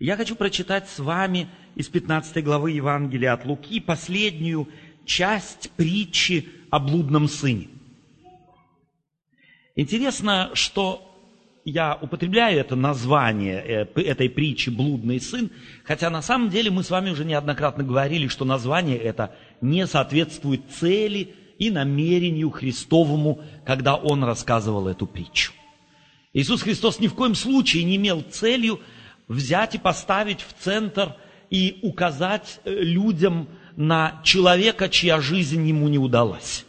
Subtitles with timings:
[0.00, 4.68] Я хочу прочитать с вами из 15 главы Евангелия от Луки последнюю
[5.04, 7.66] часть притчи о блудном сыне.
[9.74, 11.04] Интересно, что
[11.64, 15.50] я употребляю это название э, этой притчи «блудный сын»,
[15.82, 20.62] хотя на самом деле мы с вами уже неоднократно говорили, что название это не соответствует
[20.70, 25.52] цели и намерению Христовому, когда Он рассказывал эту притчу.
[26.32, 28.80] Иисус Христос ни в коем случае не имел целью
[29.28, 31.14] взять и поставить в центр
[31.50, 36.64] и указать э, людям на человека, чья жизнь ему не удалась.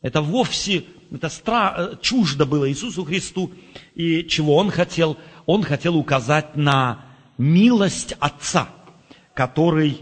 [0.00, 1.74] Это вовсе это стра...
[1.76, 3.52] Э, чуждо было Иисусу Христу.
[3.94, 5.16] И чего Он хотел?
[5.46, 7.04] Он хотел указать на
[7.38, 8.68] милость Отца,
[9.34, 10.00] который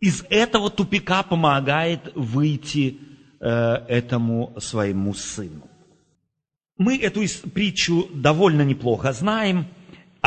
[0.00, 2.98] из этого тупика помогает выйти
[3.40, 3.48] э,
[3.88, 5.68] этому своему сыну.
[6.78, 9.66] Мы эту притчу довольно неплохо знаем,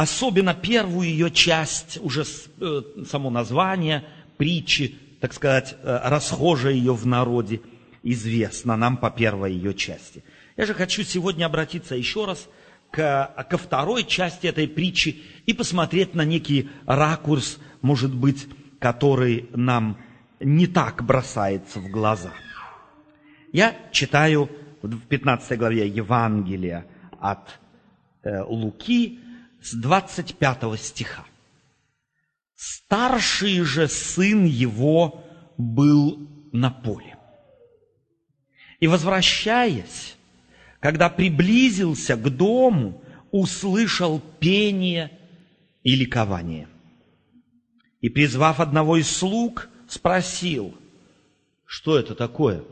[0.01, 2.23] особенно первую ее часть, уже
[2.59, 4.05] э, само название
[4.37, 7.61] притчи, так сказать, э, расхожее ее в народе–
[8.03, 10.23] известно нам по первой ее части.
[10.57, 12.47] Я же хочу сегодня обратиться еще раз
[12.91, 18.47] к, ко второй части этой притчи и посмотреть на некий ракурс, может быть,
[18.79, 19.97] который нам
[20.39, 22.31] не так бросается в глаза.
[23.51, 24.49] Я читаю
[24.81, 26.85] в 15 главе Евангелия
[27.19, 27.59] от
[28.23, 29.19] э, Луки
[29.61, 31.25] с 25 стиха.
[32.55, 35.23] Старший же сын его
[35.57, 37.17] был на поле.
[38.79, 40.15] И возвращаясь,
[40.79, 43.01] когда приблизился к дому,
[43.31, 45.11] услышал пение
[45.83, 46.67] и ликование.
[48.01, 50.73] И, призвав одного из слуг, спросил,
[51.65, 52.63] что это такое?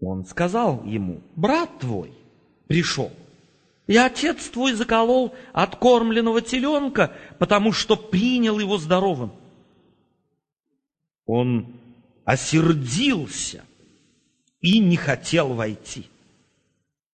[0.00, 2.12] Он сказал ему, брат твой
[2.66, 3.12] пришел.
[3.86, 9.32] И отец твой заколол откормленного теленка, потому что принял его здоровым.
[11.26, 11.74] Он
[12.24, 13.64] осердился
[14.60, 16.06] и не хотел войти.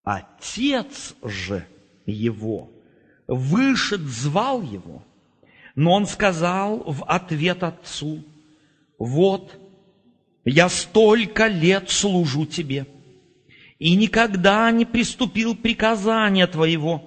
[0.04, 1.66] Отец же
[2.06, 2.70] его
[3.26, 5.02] вышед звал его,
[5.74, 8.24] но он сказал в ответ отцу,
[8.98, 9.54] вот,
[10.44, 12.86] я столько лет служу тебе,
[13.78, 17.04] и никогда не приступил приказания твоего,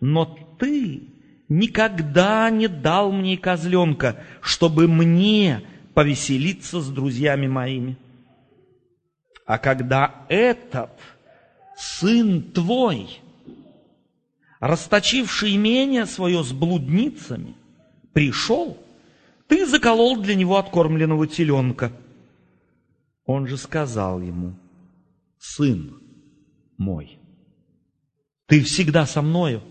[0.00, 0.24] но
[0.58, 1.02] ты
[1.48, 5.62] никогда не дал мне козленка, чтобы мне
[5.94, 7.96] повеселиться с друзьями моими.
[9.44, 10.90] А когда этот
[11.76, 13.20] сын твой,
[14.60, 17.54] расточивший имение свое с блудницами,
[18.12, 18.76] пришел,
[19.48, 21.90] ты заколол для него откормленного теленка.
[23.24, 24.54] Он же сказал ему,
[25.54, 26.00] сын
[26.76, 27.18] мой,
[28.46, 29.62] ты всегда со мною,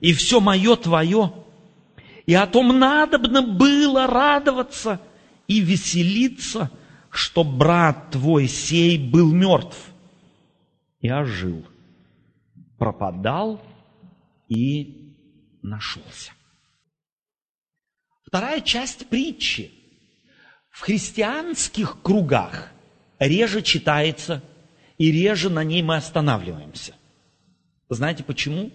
[0.00, 1.32] и все мое твое,
[2.26, 5.00] и о том надобно было радоваться–
[5.46, 6.70] и веселиться,
[7.10, 9.78] что брат твой сей был мертв
[11.00, 11.64] и ожил,
[12.78, 13.62] пропадал
[14.48, 15.14] и
[15.62, 16.32] нашелся.
[18.26, 19.70] Вторая часть притчи.
[20.70, 22.72] В христианских кругах
[23.20, 24.42] реже читается
[24.98, 26.94] и реже на ней мы останавливаемся.
[27.88, 28.70] Знаете почему?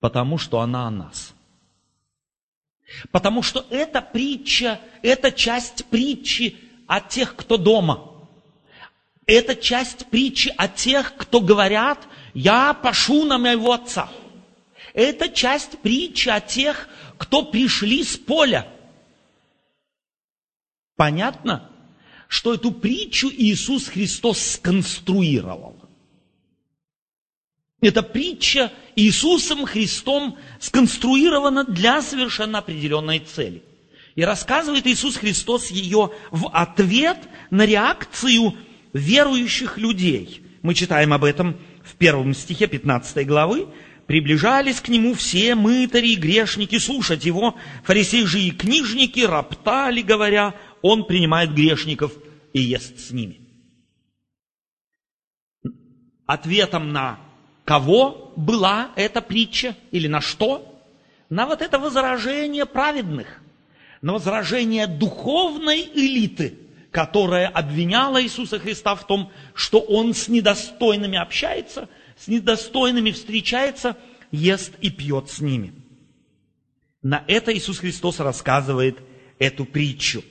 [0.00, 1.34] Потому что она о нас–
[3.10, 6.56] Потому что эта притча, это часть притчи
[6.86, 8.12] о тех, кто дома.
[9.26, 14.08] Это часть притчи о тех, кто говорят, я пошу на моего отца.
[14.94, 18.68] Это часть притчи о тех, кто пришли с поля.
[20.94, 21.70] Понятно,
[22.28, 25.76] что эту притчу Иисус Христос сконструировал.
[27.80, 33.62] Эта притча Иисусом Христом сконструирована для совершенно определенной цели.
[34.14, 37.18] И рассказывает Иисус Христос ее в ответ
[37.50, 38.54] на реакцию
[38.94, 40.42] верующих людей.
[40.62, 43.68] Мы читаем об этом в первом стихе 15 главы.
[44.06, 47.56] «Приближались к нему все мытари и грешники слушать его.
[47.84, 52.12] Фарисеи же и книжники роптали, говоря, он принимает грешников
[52.52, 53.40] и ест с ними».
[56.26, 57.20] Ответом на
[57.64, 60.72] кого была эта притча или на что?
[61.28, 63.40] На вот это возражение праведных,
[64.02, 66.58] на возражение духовной элиты,
[66.90, 73.96] которая обвиняла Иисуса Христа в том, что Он с недостойными общается, с недостойными встречается,
[74.30, 75.74] ест и пьет с ними.
[77.02, 78.98] На это Иисус Христос рассказывает
[79.38, 80.24] эту притчу.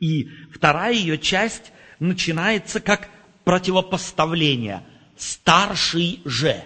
[0.00, 3.08] И вторая ее часть начинается как
[3.44, 4.84] противопоставление–
[5.18, 6.64] старший же.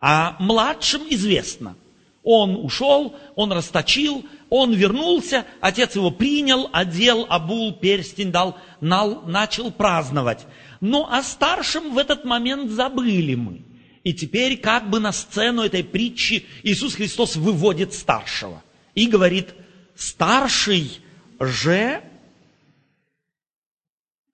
[0.00, 1.76] А младшим известно.
[2.22, 10.46] Он ушел, он расточил, он вернулся, отец его принял, одел, обул, перстень дал, начал праздновать.
[10.80, 13.62] Но о старшем в этот момент забыли мы.
[14.04, 18.62] И теперь как бы на сцену этой притчи Иисус Христос выводит старшего
[18.94, 19.50] и говорит,
[19.94, 21.00] старший
[21.40, 22.02] же,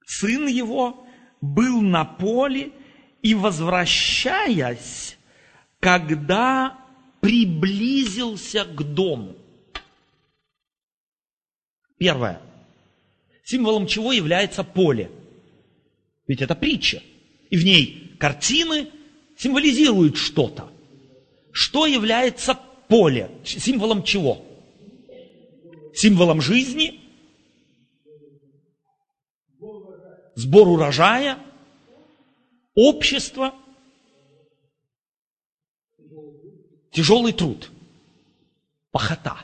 [0.05, 1.07] сын его,
[1.41, 2.73] был на поле
[3.23, 5.17] и, возвращаясь,
[5.79, 6.79] когда
[7.21, 9.37] приблизился к дому.
[11.99, 12.41] Первое.
[13.45, 15.11] Символом чего является поле?
[16.27, 17.03] Ведь это притча.
[17.51, 18.91] И в ней картины
[19.37, 20.71] символизируют что-то.
[21.53, 22.59] Что является
[22.89, 23.31] поле?
[23.45, 24.45] Символом чего?
[25.95, 27.01] Символом жизни?
[30.35, 31.39] Сбор урожая?
[32.75, 33.55] Общество?
[36.93, 37.71] Тяжелый труд.
[38.91, 39.37] Пахота.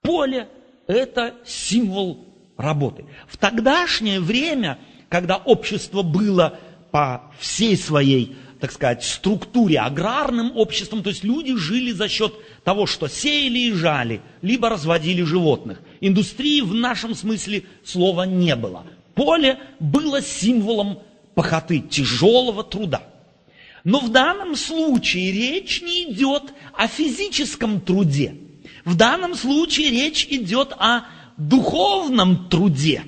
[0.00, 0.48] Поле–
[0.86, 2.24] это символ
[2.56, 3.04] работы.
[3.28, 6.58] В тогдашнее время, когда общество было
[6.92, 12.86] по всей своей, так сказать, структуре аграрным обществом, то есть люди жили за счет того,
[12.86, 15.80] что сеяли и жали, либо разводили животных.
[16.00, 18.84] Индустрии в нашем смысле слова не было.
[19.14, 21.00] Поле было символом
[21.34, 23.02] похоты, тяжелого труда.
[23.84, 26.42] Но в данном случае речь не идет
[26.72, 28.34] о физическом труде.
[28.84, 31.02] В данном случае речь идет о
[31.36, 33.04] духовном труде.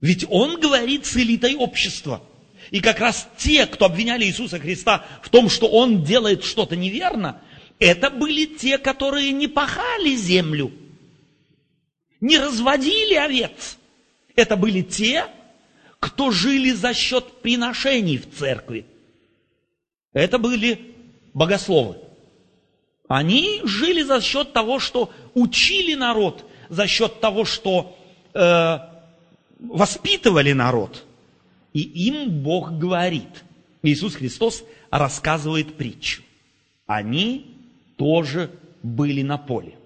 [0.00, 2.22] Ведь он говорит с элитой общества.
[2.70, 7.40] И как раз те, кто обвиняли Иисуса Христа в том, что он делает что-то неверно,
[7.78, 10.72] это были те, которые не пахали землю,
[12.20, 13.78] не разводили овец.
[14.34, 15.26] Это были те,
[15.98, 18.86] кто жили за счет приношений в церкви.
[20.12, 20.94] Это были
[21.34, 21.96] богословы.
[23.08, 27.96] Они жили за счет того, что учили народ, за счет того, что
[28.34, 28.78] э,
[29.58, 31.06] воспитывали народ.
[31.78, 33.44] И им Бог говорит.
[33.84, 36.22] Иисус Христос рассказывает притчу.
[36.86, 37.56] Они
[37.96, 38.50] тоже
[38.82, 39.76] были на поле.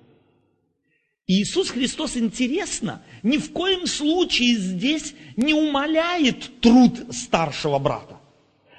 [1.26, 8.18] Иисус Христос, интересно, ни в коем случае здесь не умаляет труд старшего брата.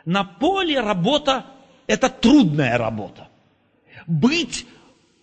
[0.05, 1.45] На поле работа–
[1.85, 3.27] это трудная работа.
[4.07, 4.65] Быть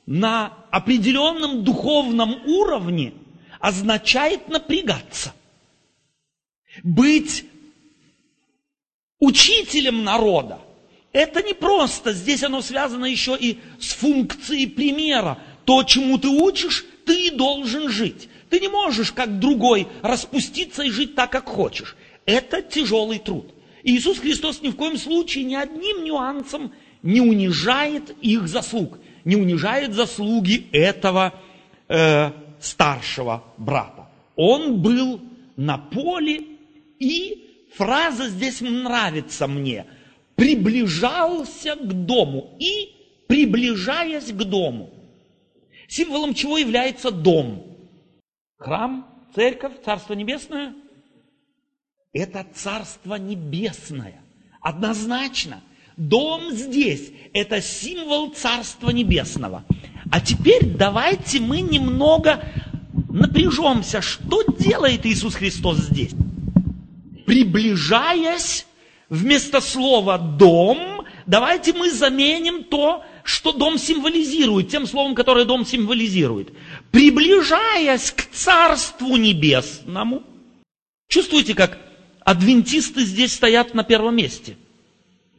[0.07, 3.15] на определенном духовном уровне
[3.59, 5.35] означает напрягаться.
[6.85, 7.50] Быть
[9.21, 10.59] учителем народа–
[11.13, 15.39] это не просто, здесь оно связано еще и с функцией примера.
[15.65, 18.29] То, чему ты учишь, ты должен жить.
[18.49, 21.97] Ты не можешь, как другой, распуститься и жить так, как хочешь.
[22.27, 23.53] Это тяжелый труд.
[23.83, 29.37] И Иисус Христос ни в коем случае ни одним нюансом не унижает их заслуг, не
[29.37, 31.35] унижает заслуги этого
[31.89, 32.31] э,
[32.61, 34.09] старшего брата.
[34.37, 35.21] Он был
[35.57, 36.45] на поле,
[36.99, 37.50] и
[37.81, 39.87] фраза здесь нравится мне.
[40.35, 44.91] Приближался к дому и приближаясь к дому.
[45.89, 47.65] Символом чего является дом?
[48.59, 50.75] Храм, церковь, Царство Небесное?
[52.13, 54.21] Это Царство Небесное.
[54.61, 55.63] Однозначно.
[55.97, 59.65] Дом здесь– это символ Царства Небесного.
[60.13, 62.45] А теперь давайте мы немного
[63.09, 64.03] напряжемся.
[64.03, 66.13] Что делает Иисус Христос здесь?
[67.31, 68.67] Приближаясь,
[69.09, 76.53] вместо слова «дом», давайте мы заменим то, что дом символизирует, тем словом, которое дом символизирует.
[76.91, 80.25] Приближаясь к Царству Небесному.
[81.09, 81.79] Чувствуете, как
[82.25, 84.57] адвентисты здесь стоят на первом месте?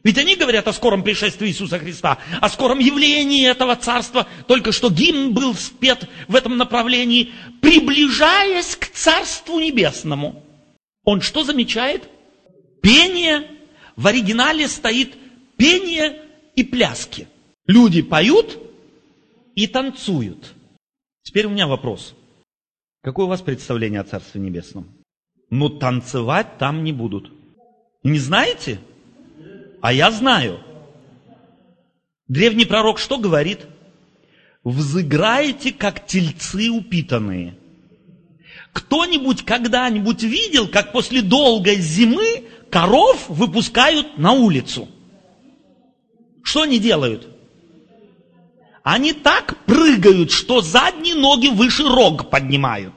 [0.02, 4.26] Ведь они говорят о скором пришествии Иисуса Христа, о скором явлении этого царства.
[4.46, 10.41] Только что гимн был спет в этом направлении, приближаясь к Царству Небесному.
[11.04, 12.08] Он что замечает?
[12.80, 13.48] Пение.
[13.96, 15.16] В оригинале стоит
[15.56, 16.22] пение
[16.56, 17.28] и пляски.
[17.66, 18.58] Люди поют
[19.54, 20.54] и танцуют.
[21.22, 22.14] Теперь у меня вопрос.
[23.02, 24.88] Какое у вас представление о Царстве Небесном?
[25.50, 27.32] Ну, танцевать там не будут.
[28.02, 28.80] Не знаете?
[29.80, 30.60] А я знаю.
[32.28, 33.66] Древний пророк что говорит?
[34.64, 37.58] Взыграете, как тельцы упитанные.
[38.72, 44.88] Кто-нибудь когда-нибудь видел, как после долгой зимы коров выпускают на улицу?
[46.42, 47.28] Что они делают?
[48.82, 52.94] Они так прыгают, что задние ноги выше рог поднимают.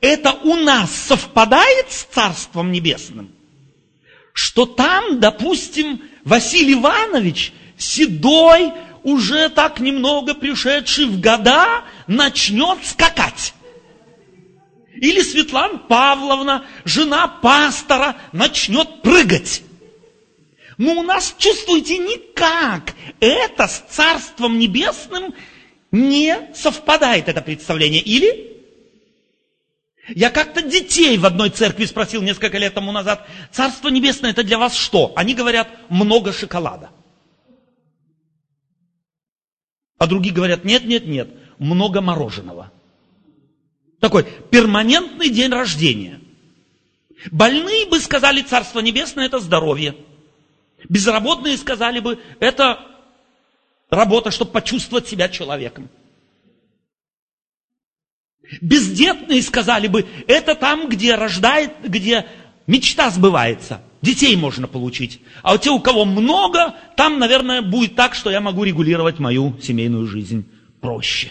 [0.00, 3.30] Это у нас совпадает с Царством Небесным?
[4.32, 8.72] Что там, допустим, Василий Иванович седой,
[9.04, 13.54] уже так немного пришедший в года, начнет скакать.
[15.02, 19.64] Или Светлана Павловна, жена пастора, начнет прыгать.
[20.78, 25.34] Но у нас, чувствуете, никак это с Царством Небесным
[25.90, 28.00] не совпадает, это представление.
[28.00, 28.62] Или?
[30.06, 34.56] Я как-то детей в одной церкви спросил несколько лет тому назад, Царство Небесное это для
[34.56, 35.12] вас что?
[35.16, 36.90] Они говорят, много шоколада.
[39.98, 41.28] А другие говорят, нет, нет, нет,
[41.58, 42.70] много мороженого.
[44.02, 46.18] Такой перманентный день рождения.
[47.30, 49.94] Больные бы сказали, Царство Небесное– это здоровье.
[50.88, 52.84] Безработные сказали бы, это
[53.90, 55.88] работа, чтобы почувствовать себя человеком.
[58.60, 62.26] Бездетные сказали бы, это там, где рождает, где
[62.66, 63.82] мечта сбывается.
[64.00, 65.20] Детей можно получить.
[65.44, 69.56] А у те, у кого много, там, наверное, будет так, что я могу регулировать мою
[69.62, 70.44] семейную жизнь
[70.80, 71.30] проще.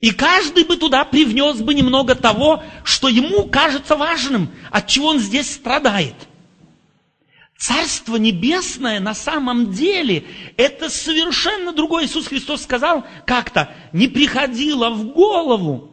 [0.00, 5.18] И каждый бы туда привнес бы немного того, что ему кажется важным, от чего он
[5.18, 6.14] здесь страдает.
[7.56, 10.24] Царство Небесное на самом деле
[10.58, 12.04] это совершенно другое.
[12.04, 15.90] Иисус Христос сказал как-то, не приходило в голову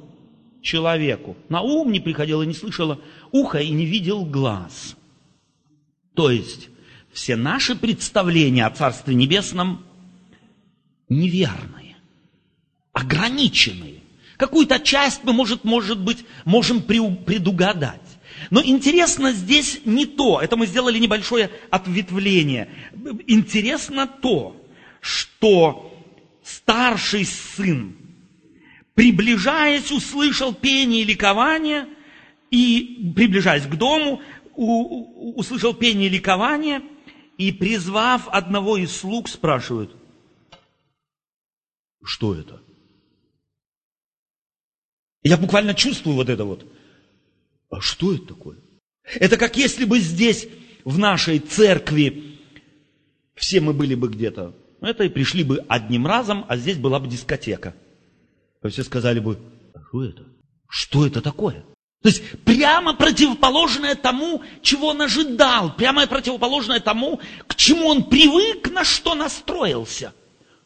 [0.62, 3.00] человеку, на ум не приходило, не слышало
[3.32, 4.98] ухо и не видел глаз.
[6.14, 6.70] То есть
[7.14, 9.86] все наши представления о Царстве Небесном
[11.08, 11.93] неверные,
[12.94, 14.00] ограниченные.
[14.38, 18.02] Какую-то часть мы, может, может быть, можем предугадать.
[18.50, 22.70] Но интересно здесь не то, это мы сделали небольшое ответвление.
[23.28, 24.56] Интересно то,
[25.02, 25.94] что
[26.44, 27.96] старший сын,
[28.96, 31.88] приближаясь, услышал пение и ликование,
[32.52, 34.22] и, приближаясь к дому,
[34.56, 36.82] услышал пение и ликование,
[37.38, 39.92] и, призвав одного из слуг, спрашивает,
[42.04, 42.62] что это?
[45.24, 46.65] Я буквально чувствую вот это вот.
[47.70, 48.58] А что это такое?
[49.15, 50.48] Это как если бы здесь,
[50.86, 52.39] в нашей церкви,
[53.36, 57.08] все мы были бы где-то, это и пришли бы одним разом, а здесь была бы
[57.08, 57.74] дискотека.
[58.63, 59.39] И все сказали бы,
[59.74, 60.24] а что это?
[60.70, 61.63] Что это такое?
[62.01, 68.70] То есть прямо противоположное тому, чего он ожидал, прямо противоположное тому, к чему он привык,
[68.72, 70.13] на что настроился.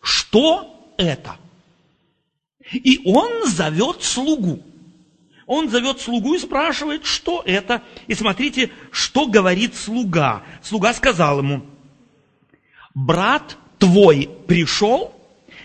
[0.01, 1.37] Что это?
[2.71, 4.61] И он зовет слугу.
[5.45, 7.81] Он зовет слугу и спрашивает, что это.
[8.07, 10.43] И смотрите, что говорит слуга.
[10.61, 11.61] Слуга сказал ему,
[12.93, 15.13] брат твой пришел,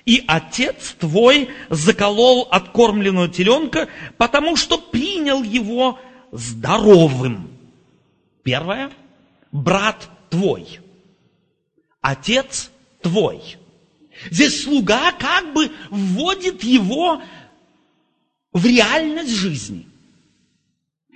[0.07, 5.99] и отец твой заколол откормленного теленка, потому что принял его
[6.31, 7.51] здоровым.
[8.43, 8.91] Первое,
[9.51, 10.81] брат твой,
[12.01, 13.57] отец твой.
[14.31, 17.23] Здесь слуга как бы вводит его
[18.53, 19.89] в реальность жизни.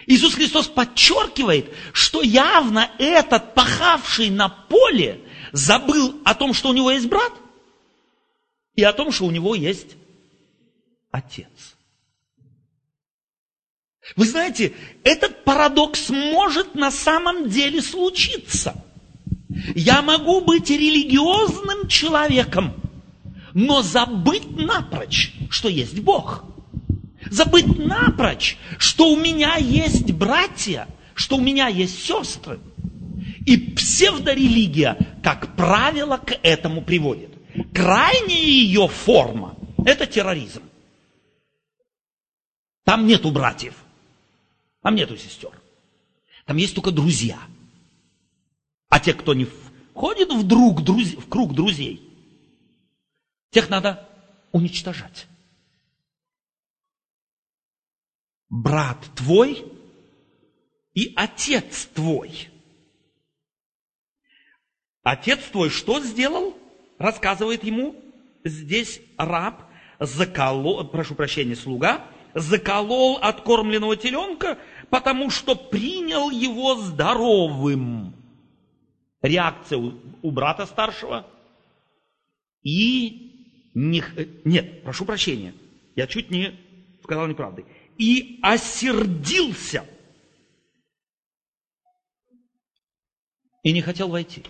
[0.06, 5.20] Иисус Христос подчеркивает, что явно этот пахавший на поле
[5.52, 7.32] забыл о том, что у него есть брат–
[8.76, 9.96] и о том, что у него есть
[11.10, 11.48] отец.
[14.14, 18.84] Вы знаете, этот парадокс может на самом деле случиться.
[19.74, 22.74] Я могу быть религиозным человеком,
[23.56, 26.44] но забыть напрочь, что есть Бог.
[27.30, 32.60] Забыть напрочь, что у меня есть братья, что у меня есть сестры.
[33.46, 37.30] И псевдорелигия, как правило, к этому приводит.
[37.72, 40.62] Крайняя ее форма– это терроризм.
[42.84, 43.72] Там нету братьев,
[44.82, 45.52] там нету сестер.
[46.44, 47.38] Там есть только друзья.
[48.90, 51.14] А те, кто не входит в, друг, друз...
[51.14, 52.05] в круг друзей,
[53.50, 54.08] тех надо
[54.52, 55.26] уничтожать.
[58.48, 59.64] Брат твой
[60.94, 62.48] и отец твой.
[65.02, 66.56] Отец твой что сделал?
[66.98, 67.94] рассказывает ему,
[68.44, 69.62] здесь раб
[69.98, 74.58] заколол, прошу прощения, слуга, заколол откормленного теленка,
[74.90, 78.14] потому что принял его здоровым.
[79.22, 81.26] Реакция у, у брата старшего.
[82.62, 83.25] И
[83.76, 84.02] не,
[84.46, 85.52] нет, прошу прощения,
[85.96, 86.58] я чуть не
[87.02, 87.66] сказал неправды.
[87.98, 89.86] И осердился.
[93.62, 94.42] И не хотел войти.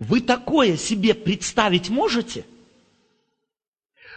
[0.00, 2.44] Вы такое себе представить можете?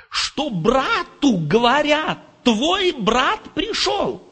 [0.10, 4.28] Что брату говорят, твой брат пришел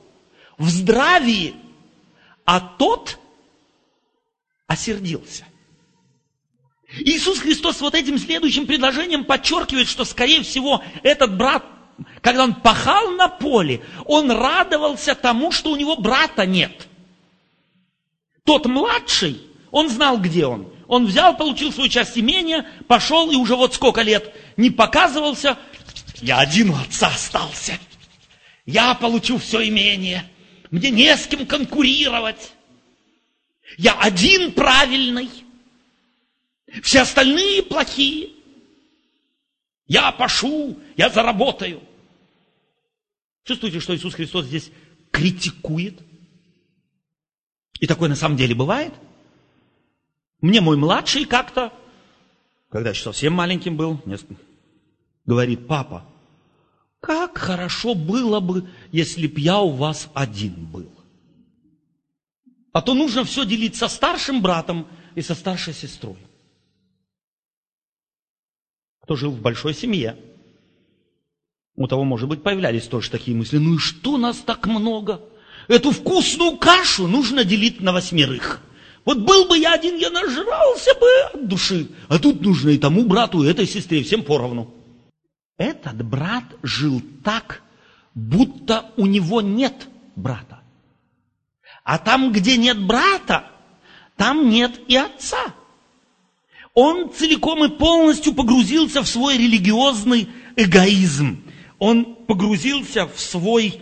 [0.57, 1.53] в здравии,
[2.45, 3.19] а тот
[4.65, 5.45] осердился.
[6.99, 11.65] Иисус Христос вот этим следующим предложением подчеркивает, что, скорее всего, этот брат,
[12.21, 16.87] когда он пахал на поле, он радовался тому, что у него брата нет.
[18.43, 20.71] Тот младший, он знал, где он.
[20.87, 25.57] Он взял, получил свою часть имения, пошел и уже вот сколько лет не показывался.
[26.21, 27.77] Я один у отца остался.
[28.65, 30.23] Я получу все имение.
[30.71, 32.53] Мне не с кем конкурировать.
[33.77, 35.29] Я один правильный.
[36.83, 38.31] Все остальные плохие.
[39.85, 41.81] Я пошу, я заработаю.
[43.43, 44.71] Чувствуете, что Иисус Христос здесь
[45.11, 46.01] критикует?
[47.79, 48.93] И такое на самом деле бывает?
[50.41, 51.71] Мне мой младший как-то,
[52.69, 54.01] когда еще совсем маленьким был,
[55.25, 56.05] говорит, папа,
[56.99, 60.91] как хорошо было бы, если б я у вас один был.
[62.73, 66.17] А то нужно все делить со старшим братом и со старшей сестрой
[69.07, 70.17] кто жил в большой семье.
[71.77, 73.57] У того, может быть, появлялись тоже такие мысли.
[73.57, 75.21] Ну и что нас так много?
[75.69, 78.59] Эту вкусную кашу нужно делить на восьмерых.
[79.05, 81.87] Вот был бы я один, я нажрался бы от души.
[82.09, 84.73] А тут нужно и тому брату, и этой сестре, всем поровну.
[85.57, 87.61] Этот брат жил так,
[88.13, 89.87] будто у него нет
[90.17, 90.59] брата.
[91.85, 93.45] А там, где нет брата,
[94.17, 95.53] там нет и отца
[96.79, 101.43] он целиком и полностью погрузился в свой религиозный эгоизм.
[101.79, 103.81] Он погрузился в свой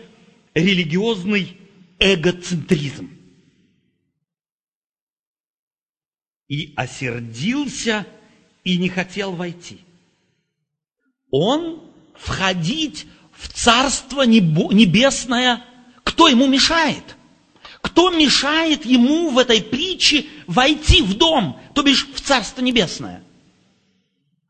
[0.54, 1.58] религиозный
[2.00, 3.10] эгоцентризм.
[6.48, 8.08] И осердился
[8.64, 9.80] и не хотел войти.
[11.32, 15.66] Он входить в Царство Небесное,
[16.06, 17.18] кто ему мешает?
[17.82, 23.24] Кто мешает ему в этой притче войти в дом, то бишь в Царство Небесное?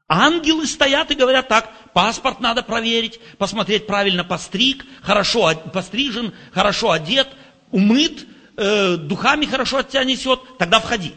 [0.08, 7.28] Ангелы стоят и говорят так, паспорт надо проверить, посмотреть, правильно постриг, хорошо пострижен, хорошо одет,
[7.72, 11.14] умыт, э, духами хорошо от тебя несет, тогда входи.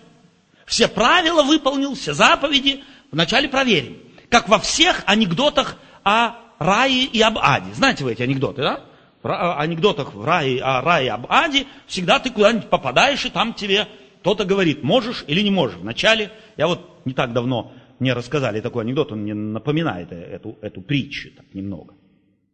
[0.64, 3.98] Все правила выполнил, все заповеди, вначале проверим.
[4.30, 7.72] Как во всех анекдотах о рае и об аде.
[7.74, 8.84] Знаете вы эти анекдоты, да?
[9.22, 13.88] анекдотах в рае, о рае, об аде, всегда ты куда-нибудь попадаешь, и там тебе
[14.20, 15.78] кто-то говорит, можешь или не можешь.
[15.78, 20.80] Вначале, я вот не так давно мне рассказали такой анекдот, он мне напоминает эту, эту
[20.80, 21.94] притчу так немного.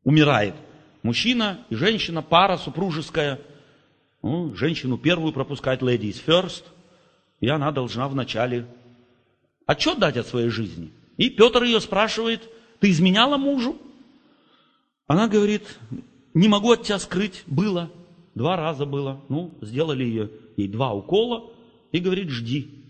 [0.03, 0.55] Умирает
[1.03, 3.40] мужчина и женщина, пара супружеская.
[4.22, 6.64] Ну, женщину первую пропускает ladies first,
[7.40, 8.66] и она должна вначале
[9.66, 10.92] отчет дать от своей жизни.
[11.16, 12.48] И Петр ее спрашивает,
[12.81, 13.77] ты изменяла мужу?
[15.07, 15.79] Она говорит,
[16.33, 17.90] не могу от тебя скрыть, было,
[18.35, 19.20] два раза было.
[19.29, 21.51] Ну, сделали ее, ей два укола
[21.92, 22.85] и говорит, жди.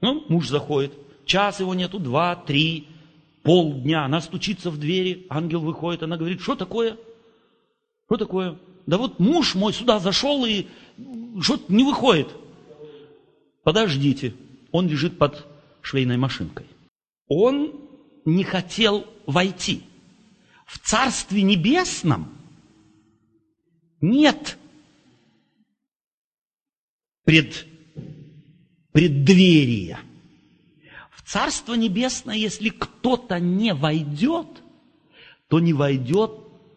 [0.00, 0.92] Ну, муж заходит,
[1.24, 2.86] час его нету, два, три,
[3.42, 4.04] полдня.
[4.04, 6.96] Она стучится в двери, ангел выходит, она говорит, что такое?
[8.06, 8.58] Что такое?
[8.86, 10.66] Да вот муж мой сюда зашел и
[11.40, 12.28] что-то не выходит.
[13.64, 14.34] Подождите,
[14.72, 15.46] он лежит под
[15.82, 16.66] швейной машинкой.
[17.28, 17.72] Он
[18.24, 19.82] не хотел войти.
[20.66, 22.32] В Царстве Небесном–
[24.00, 24.58] нет
[27.28, 27.66] пред,
[28.92, 30.00] преддверия.
[31.12, 34.46] В Царство Небесное, если кто-то не войдет,
[35.48, 36.30] то не войдет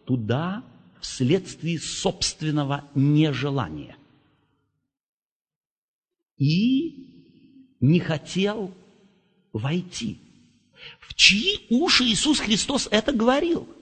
[0.04, 0.62] туда
[1.00, 3.96] вследствие собственного нежелания.
[6.36, 8.74] И не хотел
[9.54, 10.18] войти.
[11.00, 13.66] В чьи уши Иисус Христос это говорил–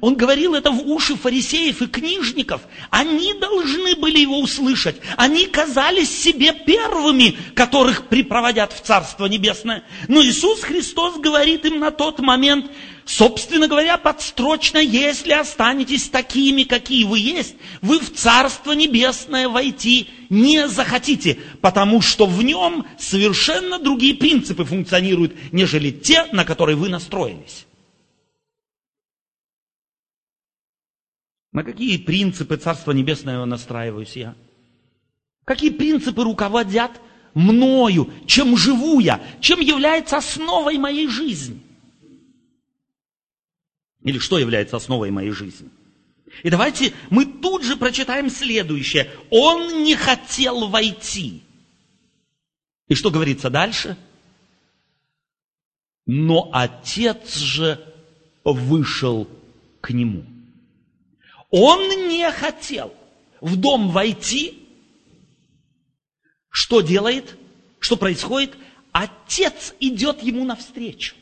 [0.00, 2.62] он говорил это в уши фарисеев и книжников.
[2.90, 4.96] Они должны были его услышать.
[5.16, 9.84] Они казались себе первыми, которых припроводят в Царство Небесное.
[10.08, 12.68] Но Иисус Христос говорит им на тот момент,
[13.04, 20.66] собственно говоря, подстрочно, если останетесь такими, какие вы есть, вы в Царство Небесное войти не
[20.66, 27.66] захотите, потому что в нем совершенно другие принципы функционируют, нежели те, на которые вы настроились.
[31.56, 34.36] На какие принципы Царства Небесного настраиваюсь я?
[35.46, 37.00] Какие принципы руководят
[37.32, 38.12] мною?
[38.26, 39.22] Чем живу я?
[39.40, 41.62] Чем является основой моей жизни?
[44.02, 45.70] Или что является основой моей жизни?
[46.42, 49.10] И давайте мы тут же прочитаем следующее.
[49.30, 51.42] Он не хотел войти.
[52.86, 53.96] И что говорится дальше?
[56.04, 57.82] Но отец же
[58.44, 59.26] вышел
[59.80, 60.35] к нему.
[61.58, 62.92] Он не хотел
[63.40, 64.68] в дом войти.
[66.50, 67.34] Что делает?
[67.78, 68.52] Что происходит?
[68.92, 71.14] Отец идет ему навстречу.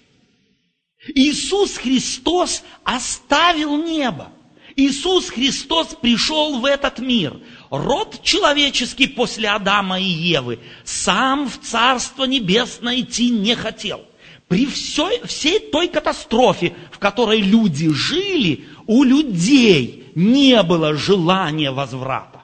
[1.14, 4.32] Иисус Христос оставил небо.
[4.74, 7.38] Иисус Христос пришел в этот мир.
[7.70, 14.04] Род человеческий после Адама и Евы сам в Царство Небесное идти не хотел.
[14.48, 22.42] При всей, всей той катастрофе, в которой люди жили, у людей не было желания возврата.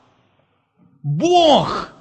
[1.02, 1.92] Бог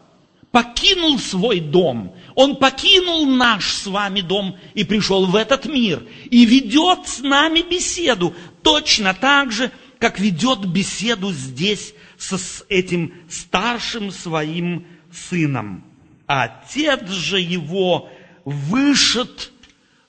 [0.51, 6.45] покинул свой дом, Он покинул наш с вами дом и пришел в этот мир и
[6.45, 14.87] ведет с нами беседу точно так же, как ведет беседу здесь с этим старшим своим
[15.11, 15.83] сыном.
[16.25, 18.09] Отец же его
[18.45, 19.51] вышед,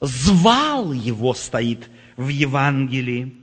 [0.01, 3.40] звал его, стоит в Евангелии.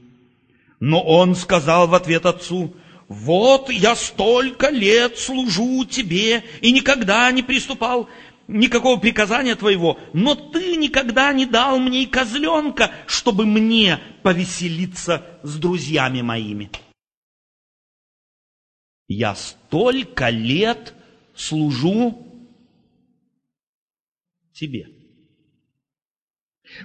[0.79, 2.75] Но он сказал в ответ отцу,
[3.07, 8.09] вот я столько лет служу тебе и никогда не приступал
[8.47, 15.57] никакого приказания твоего, но ты никогда не дал мне и козленка, чтобы мне повеселиться с
[15.57, 16.71] друзьями моими.
[19.07, 20.93] Я столько лет
[21.35, 22.25] служу
[24.53, 24.96] тебе.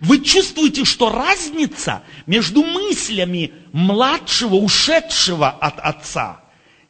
[0.01, 6.41] Вы чувствуете, что разница между мыслями младшего, ушедшего от отца,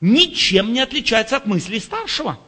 [0.01, 2.39] ничем не отличается от мыслей старшего.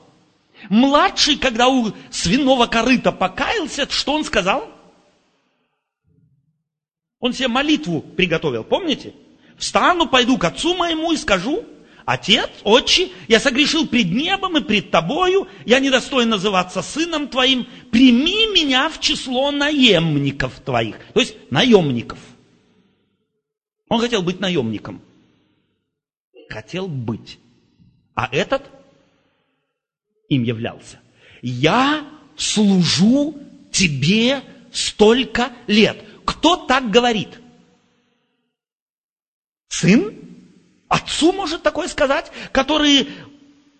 [0.69, 4.71] Младший, когда у свиного корыта покаялся, что он сказал?
[7.21, 9.15] Он себе молитву приготовил, помните?
[9.59, 11.65] Встану, пойду к отцу моему и скажу,
[12.07, 18.47] Отец, отче, я согрешил пред небом и пред тобою, я недостоин называться сыном твоим, прими
[18.53, 20.99] меня в число наемников твоих.
[21.15, 22.19] То есть наемников.
[23.89, 25.01] Он хотел быть наемником.
[26.51, 27.39] Хотел быть.
[28.15, 28.63] А этот
[30.29, 31.01] им являлся.
[31.41, 33.35] Я служу
[33.73, 36.05] тебе столько лет.
[36.27, 37.41] Кто так говорит?
[39.69, 40.34] Сын?
[40.89, 43.07] Отцу может такое сказать, которые,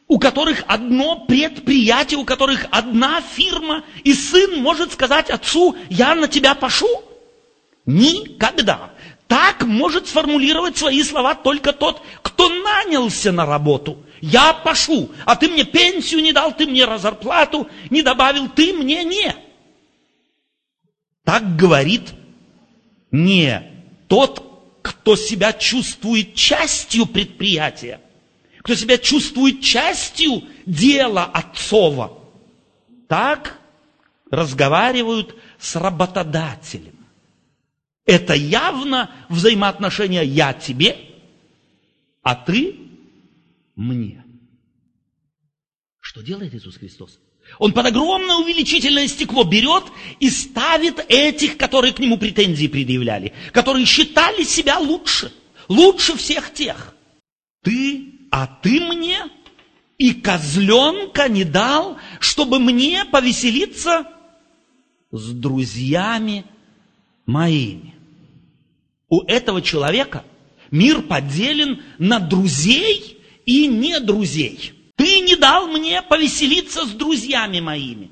[0.09, 6.29] у которых одно предприятие, у которых одна фирма, и сын может сказать отцу, я на
[6.29, 6.89] тебя пошу?
[7.87, 8.91] Никогда.
[9.29, 13.99] Так может сформулировать свои слова только тот, кто нанялся на работу.
[14.21, 19.05] Я пошу, а ты мне пенсию не дал, ты мне зарплату не добавил, ты мне
[19.05, 19.35] не.
[21.25, 22.13] Так говорит
[23.11, 23.63] не
[24.09, 24.54] тот,
[24.85, 28.03] кто себя чувствует частью предприятия,
[28.59, 32.23] кто себя чувствует частью дела отцова,
[33.09, 33.59] так
[34.31, 36.99] разговаривают с работодателем.
[38.05, 40.99] Это явно взаимоотношения «я тебе»,
[42.21, 42.77] а ты
[43.77, 44.23] мне.
[46.01, 47.19] Что делает Иисус Христос?
[47.59, 49.85] Он под огромное увеличительное стекло берет
[50.21, 55.33] и ставит этих, которые к нему претензии предъявляли, которые считали себя лучше,
[55.69, 56.95] лучше всех тех.
[57.63, 59.25] Ты, а ты мне
[59.99, 64.07] и козленка не дал, чтобы мне повеселиться
[65.13, 66.45] с друзьями
[67.27, 67.95] моими.
[69.09, 70.25] У этого человека
[70.71, 74.73] мир поделен на друзей и не друзей.
[75.05, 78.11] Ты не дал мне повеселиться с друзьями моими.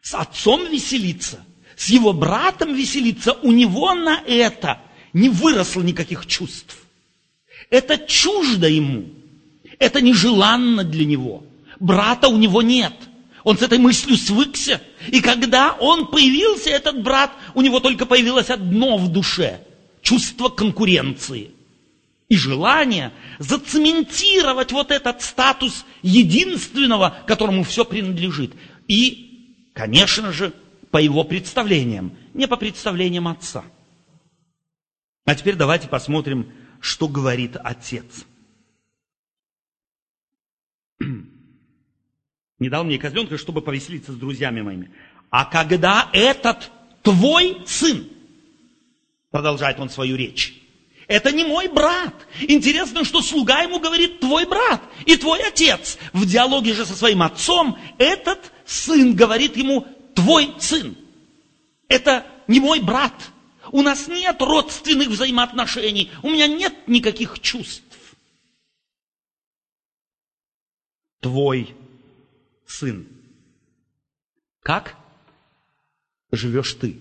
[0.00, 1.44] С отцом веселиться,
[1.76, 3.34] с его братом веселиться.
[3.42, 4.80] У него на это
[5.12, 6.78] не выросло никаких чувств.
[7.68, 9.10] Это чуждо ему.
[9.78, 11.44] Это нежеланно для него.
[11.80, 12.94] Брата у него нет.
[13.44, 14.80] Он с этой мыслью свыкся.
[15.08, 19.60] И когда он появился, этот брат, у него только появилось одно в душе–
[20.00, 21.50] чувство конкуренции
[22.28, 28.54] и желание зацементировать вот этот статус единственного, которому все принадлежит.
[28.88, 30.52] И, конечно же,
[30.90, 33.64] по его представлениям, не по представлениям отца.
[35.24, 38.26] А теперь давайте посмотрим, что говорит отец.
[42.58, 44.90] Не дал мне козленка, чтобы повеселиться с друзьями моими.
[45.30, 46.70] А когда этот
[47.02, 48.08] твой сын,
[49.30, 50.65] продолжает он свою речь,
[51.08, 52.14] это не мой брат.
[52.40, 55.98] Интересно, что слуга ему говорит твой брат и твой отец.
[56.12, 60.96] В диалоге же со своим отцом этот сын говорит ему твой сын.
[61.88, 63.14] Это не мой брат.
[63.70, 66.10] У нас нет родственных взаимоотношений.
[66.22, 67.84] У меня нет никаких чувств.
[71.20, 71.76] Твой
[72.66, 73.06] сын.
[74.60, 74.96] Как
[76.32, 77.00] живешь ты?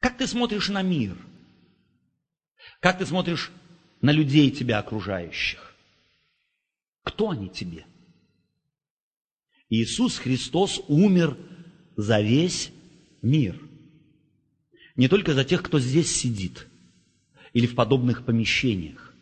[0.00, 1.16] Как ты смотришь на мир?
[2.84, 3.50] Как ты смотришь
[4.02, 5.74] на людей тебя окружающих?
[7.02, 7.86] Кто они тебе?
[9.70, 11.34] Иисус Христос умер
[11.96, 12.72] за весь
[13.22, 13.58] мир.
[14.96, 16.68] Не только за тех, кто здесь сидит
[17.54, 19.14] или в подобных помещениях.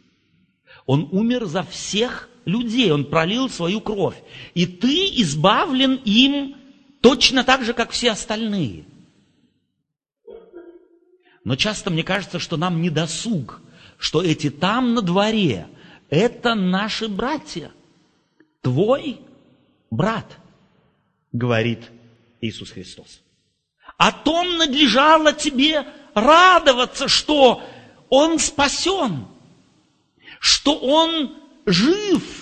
[0.85, 4.21] Он умер за всех людей, Он пролил свою кровь.
[4.55, 6.57] И ты избавлен им
[7.01, 8.87] точно так же, как все остальные.
[11.45, 13.61] Но часто мне кажется, что нам не досуг,
[13.99, 15.67] что эти там на дворе–
[16.11, 17.73] это наши братья.
[18.61, 19.21] Твой
[19.91, 20.39] брат,
[21.33, 21.91] говорит
[22.41, 23.21] Иисус Христос.
[23.97, 27.63] О том надлежало тебе радоваться, что
[28.09, 29.27] он спасен,
[30.39, 32.42] что он жив.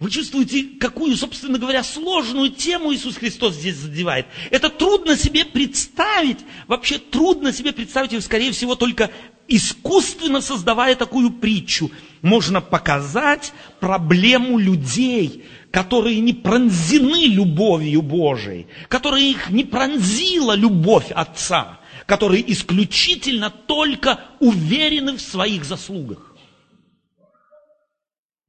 [0.00, 4.24] Вы чувствуете, какую, собственно говоря, сложную тему Иисус Христос здесь задевает.
[4.50, 9.10] Это трудно себе представить, вообще трудно себе представить, и, скорее всего, только
[9.46, 11.90] искусственно создавая такую притчу,
[12.22, 21.78] можно показать проблему людей, которые не пронзены любовью Божией, которые их не пронзила любовь Отца,
[22.06, 26.29] которые исключительно только уверены в своих заслугах.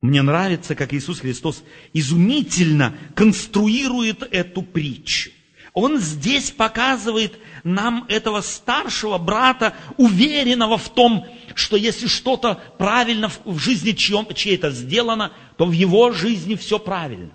[0.01, 5.29] Мне нравится, как Иисус Христос изумительно конструирует эту притчу.
[5.73, 13.57] Он здесь показывает нам этого старшего брата, уверенного в том, что если что-то правильно в
[13.59, 17.31] жизни чьей-то сделано, то в его жизни все правильно.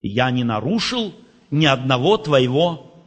[0.00, 1.14] Я не нарушил
[1.50, 3.04] ни одного твоего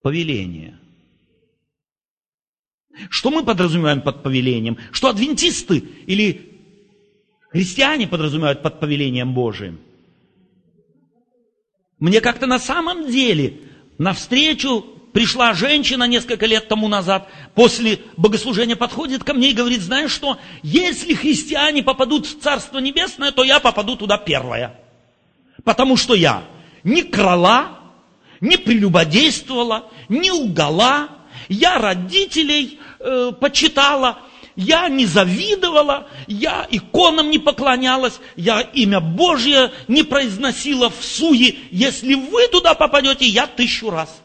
[0.00, 0.79] повеления.
[3.08, 4.78] Что мы подразумеваем под повелением?
[4.92, 6.60] Что адвентисты или
[7.50, 9.80] христиане подразумевают под повелением Божиим?
[11.98, 13.60] Мне как-то на самом деле
[13.98, 20.12] навстречу пришла женщина несколько лет тому назад, после богослужения подходит ко мне и говорит, знаешь
[20.12, 24.78] что, если христиане попадут в Царство Небесное, то я попаду туда первая.
[25.64, 26.44] Потому что я
[26.84, 27.80] не крала,
[28.40, 31.08] не прелюбодействовала, не лгала,
[31.48, 34.18] я родителей э, почитала,
[34.56, 41.58] я не завидовала, я иконам не поклонялась, я имя Божье не произносила в суе.
[41.70, 44.20] Если вы туда попадете, я тысячу раз.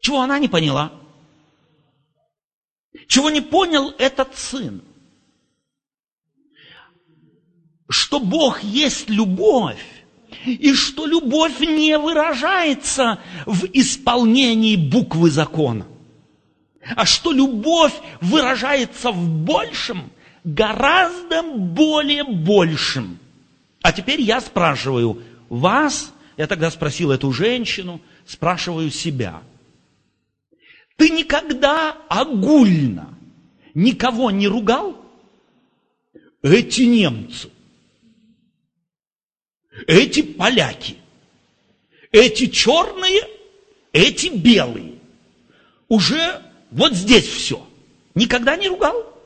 [0.00, 0.92] Чего она не поняла?
[3.08, 4.82] Чего не понял этот сын?
[7.88, 9.84] Что Бог есть любовь,
[10.46, 15.86] и что любовь не выражается в исполнении буквы закона,
[16.96, 20.10] а что любовь выражается в большем,
[20.44, 23.18] гораздо более большем.
[23.82, 29.42] А теперь я спрашиваю вас, я тогда спросил эту женщину, спрашиваю себя–
[30.96, 33.18] ты никогда огульно
[33.74, 34.96] никого не ругал?
[36.42, 37.50] Эти немцы,
[39.86, 40.96] эти поляки,
[42.12, 43.22] эти черные,
[43.92, 44.98] эти белые.
[45.88, 46.42] Уже
[46.74, 47.64] вот здесь все.
[48.16, 49.16] Никогда не ругал?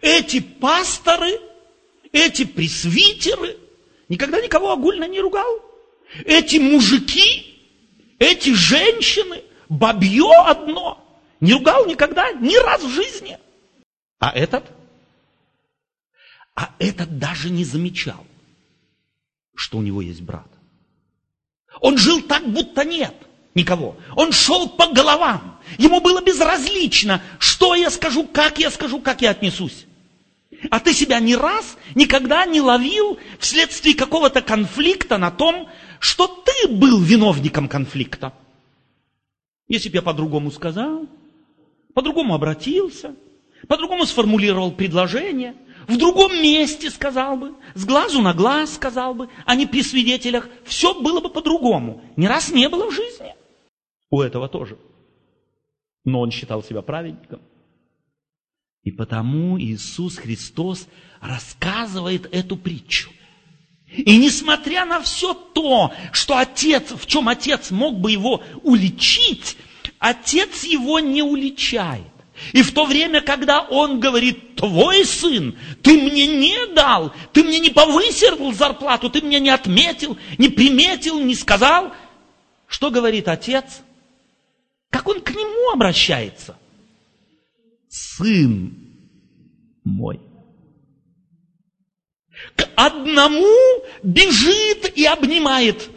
[0.00, 1.40] Эти пасторы,
[2.10, 3.56] эти пресвитеры,
[4.08, 5.62] никогда никого огульно не ругал?
[6.24, 7.56] Эти мужики,
[8.18, 10.98] эти женщины, бабье одно.
[11.38, 13.38] Не ругал никогда, ни раз в жизни.
[14.18, 14.64] А этот?
[16.56, 18.26] А этот даже не замечал,
[19.54, 20.48] что у него есть брат.
[21.80, 23.14] Он жил так, будто нет
[23.54, 23.96] никого.
[24.16, 25.58] Он шел по головам.
[25.78, 29.86] Ему было безразлично, что я скажу, как я скажу, как я отнесусь.
[30.70, 35.68] А ты себя ни раз, никогда не ловил вследствие какого-то конфликта на том,
[36.00, 38.32] что ты был виновником конфликта.
[39.68, 41.06] Если бы я по-другому сказал,
[41.94, 43.14] по-другому обратился,
[43.68, 45.54] по-другому сформулировал предложение,
[45.86, 50.48] в другом месте сказал бы, с глазу на глаз сказал бы, а не при свидетелях,
[50.64, 52.02] все было бы по-другому.
[52.16, 53.34] Ни раз не было в жизни.
[54.10, 54.76] У этого тоже.
[56.04, 57.40] Но он считал себя праведником.
[58.82, 60.88] И потому Иисус Христос
[61.20, 63.10] рассказывает эту притчу.
[63.86, 69.56] И несмотря на все то, что отец, в чем отец мог бы его уличить,
[69.98, 72.06] отец его не уличает.
[72.52, 77.58] И в то время, когда он говорит, твой сын, ты мне не дал, ты мне
[77.58, 81.92] не повысил зарплату, ты мне не отметил, не приметил, не сказал,
[82.66, 83.82] что говорит отец?
[84.90, 86.56] Как он к нему обращается?
[87.88, 88.76] Сын
[89.84, 90.20] мой
[92.56, 95.90] к одному бежит и обнимает,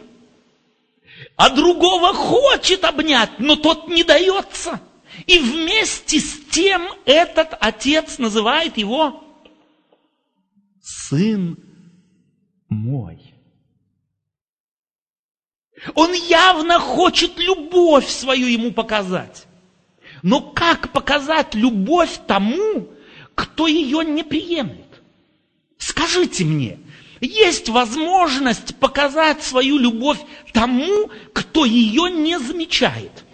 [1.36, 4.80] а другого хочет обнять, но тот не дается.
[5.26, 9.22] И вместе с тем этот отец называет его
[10.82, 11.56] сын
[12.68, 13.33] мой.
[15.94, 19.46] Он явно хочет любовь свою ему показать.
[20.22, 22.88] Но как показать любовь тому,
[23.34, 24.80] кто ее не приемлет?
[25.76, 26.78] Скажите мне,
[27.20, 30.18] есть возможность показать свою любовь
[30.52, 33.24] тому, кто ее не замечает?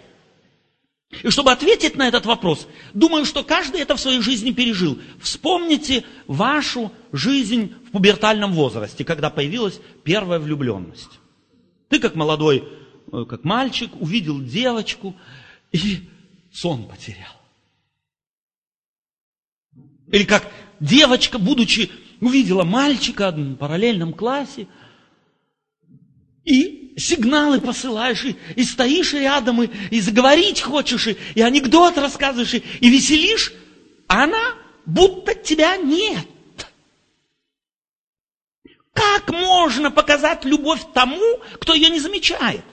[1.23, 4.99] И чтобы ответить на этот вопрос, думаю, что каждый это в своей жизни пережил.
[5.21, 11.20] Вспомните вашу жизнь в пубертальном возрасте, когда появилась первая влюбленность.
[11.91, 12.65] Ты как молодой,
[13.13, 15.17] э, как мальчик, увидел девочку
[15.73, 16.09] и
[16.53, 17.35] сон потерял.
[20.13, 20.49] Или как
[20.79, 24.69] девочка, будучи, увидела мальчика в параллельном классе,
[26.45, 32.55] и сигналы посылаешь, и, и стоишь рядом, и, и заговорить хочешь, и, и анекдот рассказываешь,
[32.55, 33.53] и, и веселишь,
[34.07, 34.55] а она
[34.87, 36.27] будто тебя нет.
[38.93, 42.65] Как можно показать любовь тому, кто ее не замечает?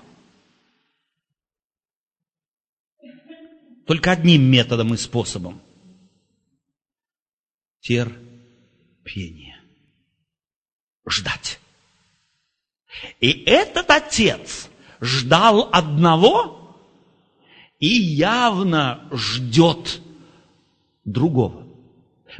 [3.86, 5.62] Только одним методом и способом.
[7.80, 9.62] Терпение.
[11.08, 11.60] Ждать.
[13.19, 16.75] И этот отец ждал одного
[17.80, 20.01] и явно ждет
[21.06, 21.65] другого.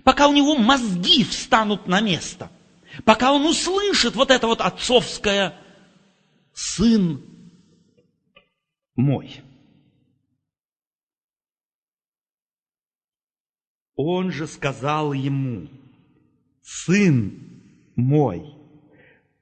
[0.04, 2.52] Пока у него мозги встанут на место,
[3.06, 5.54] пока он услышит вот это вот отцовское
[6.54, 7.24] «сын
[8.96, 9.42] мой».
[13.96, 15.68] Он же сказал ему,
[16.62, 17.64] «Сын
[17.96, 18.54] мой,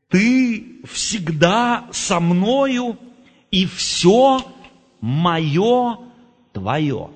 [0.08, 2.98] ты всегда со мною,
[3.52, 4.42] и все
[5.02, 6.00] мое
[6.54, 7.15] твое.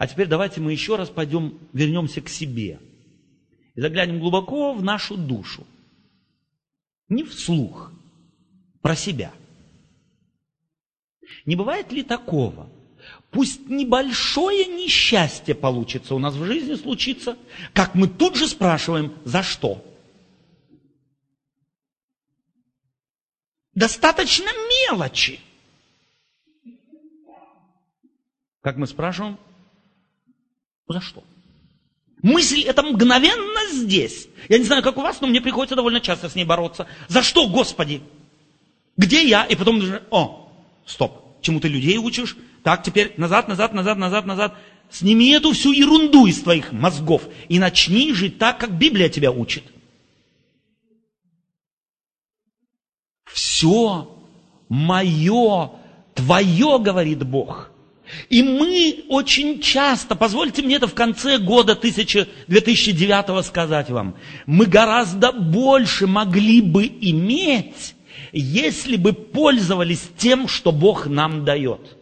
[0.00, 2.80] А теперь давайте мы еще раз пойдем, вернемся к себе.
[3.74, 5.66] И заглянем глубоко в нашу душу.
[7.10, 7.92] Не вслух,
[8.80, 9.30] про себя.
[11.44, 12.70] Не бывает ли такого,
[13.30, 17.36] Пусть небольшое несчастье получится у нас в жизни случится,
[17.74, 19.84] как мы тут же спрашиваем, за что?
[23.74, 24.48] Достаточно
[24.90, 25.40] мелочи.
[28.62, 29.38] Как мы спрашиваем,
[30.92, 31.22] за что?
[32.22, 34.28] Мысль это мгновенно здесь.
[34.48, 36.86] Я не знаю, как у вас, но мне приходится довольно часто с ней бороться.
[37.08, 38.02] За что, Господи?
[38.96, 39.44] Где я?
[39.44, 40.52] И потом, о,
[40.84, 42.36] стоп, чему ты людей учишь?
[42.62, 44.58] Так, теперь назад, назад, назад, назад, назад.
[44.90, 49.64] Сними эту всю ерунду из твоих мозгов и начни жить так, как Библия тебя учит.
[53.24, 54.16] Все
[54.68, 55.70] мое,
[56.14, 57.69] твое, говорит Бог.
[58.28, 65.32] И мы очень часто, позвольте мне это в конце года 2009 сказать вам, мы гораздо
[65.32, 67.94] больше могли бы иметь,
[68.32, 71.96] если бы пользовались тем, что Бог нам дает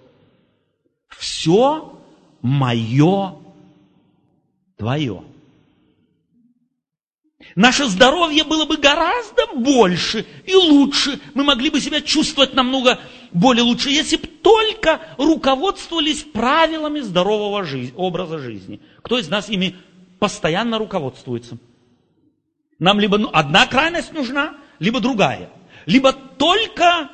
[1.19, 2.01] все
[2.43, 3.35] мое
[4.77, 5.25] твое.
[7.55, 11.21] Наше здоровье было бы гораздо больше и лучше.
[11.35, 13.01] Мы могли бы себя чувствовать намного
[13.33, 18.81] более лучше, если бы только руководствовались правилами здорового жизни, образа жизни.
[19.03, 19.77] Кто из нас ими
[20.19, 21.59] постоянно руководствуется?
[22.79, 25.51] Нам либо ну, одна крайность нужна, либо другая.
[25.87, 27.11] Либо только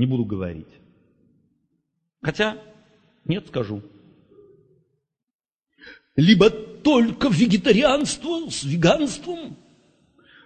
[0.00, 0.68] Не буду говорить.
[2.22, 2.56] Хотя,
[3.26, 3.82] нет, скажу.
[6.16, 9.58] Либо только вегетарианство с веганством,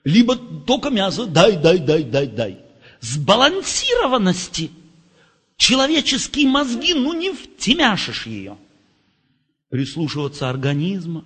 [0.04, 2.58] либо только мясо, дай, дай, дай, дай, дай.
[3.00, 4.70] Сбалансированности
[5.56, 8.58] человеческие мозги, ну не втемяшишь ее.
[9.70, 11.24] Прислушиваться организма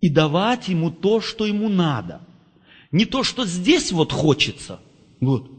[0.00, 2.26] и давать ему то, что ему надо.
[2.90, 4.80] Не то, что здесь вот хочется.
[5.20, 5.50] Вот.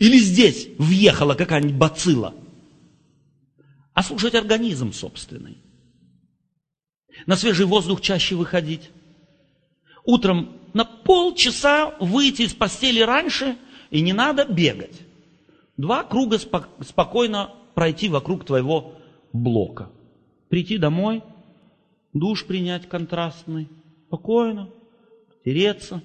[0.00, 2.34] Или здесь въехала какая-нибудь бацилла.
[3.92, 5.58] А слушать организм собственный.
[7.26, 8.90] На свежий воздух чаще выходить.
[10.04, 13.56] Утром на полчаса выйти из постели раньше,
[13.90, 15.00] и не надо бегать.
[15.76, 18.94] Два круга спокойно пройти вокруг твоего
[19.32, 19.90] блока.
[20.48, 21.22] Прийти домой,
[22.12, 23.68] душ принять контрастный,
[24.06, 24.70] спокойно,
[25.44, 26.02] тереться,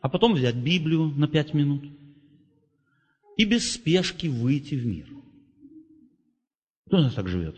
[0.00, 1.84] а потом взять Библию на пять минут–
[3.40, 5.06] и без спешки выйти в мир.
[6.86, 7.56] Кто у нас так живет?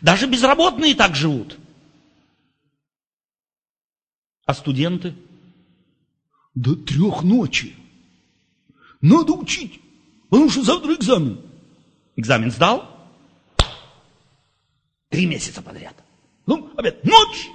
[0.00, 1.58] Даже безработные так живут.
[4.48, 5.14] А студенты?
[6.54, 7.76] До трех ночи.
[9.02, 9.78] Надо учить,
[10.30, 11.42] потому что завтра экзамен.
[12.16, 12.88] Экзамен сдал?
[15.10, 15.94] Три месяца подряд.
[16.46, 17.50] Ну, опять ночь.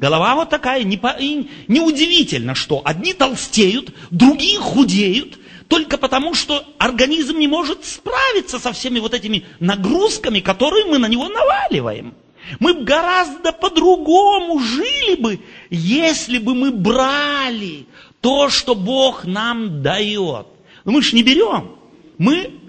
[0.00, 1.10] Голова вот такая, не по...
[1.16, 5.38] и неудивительно, что одни толстеют, другие худеют,
[5.68, 11.06] только потому, что организм не может справиться со всеми вот этими нагрузками, которые мы на
[11.06, 12.14] него наваливаем.
[12.60, 15.40] Мы бы гораздо по-другому жили бы,
[15.70, 17.86] если бы мы брали
[18.20, 20.46] то, что Бог нам дает.
[20.84, 21.76] Но мы же не берем.
[22.18, 22.60] Мы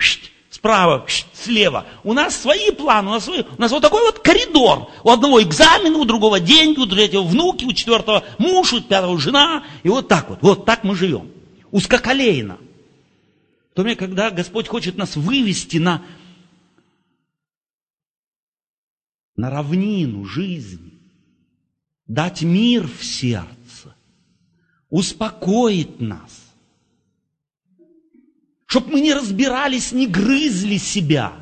[0.50, 1.86] справа, слева.
[2.04, 4.90] У нас свои планы, у нас, свои, у нас вот такой вот коридор.
[5.04, 9.64] У одного экзамен, у другого деньги, у третьего внуки, у четвертого муж, у пятого жена.
[9.84, 11.30] И вот так вот, вот так мы живем.
[11.72, 12.58] Узкоколейно.
[13.72, 16.02] В то время, когда Господь хочет нас вывести на
[19.36, 20.94] на равнину жизни,
[22.08, 23.96] дать мир в сердце,
[24.90, 26.54] успокоить нас,
[28.66, 31.34] чтобы мы не разбирались, не грызли себя.